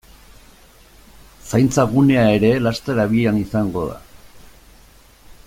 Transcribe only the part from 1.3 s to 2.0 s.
Zaintza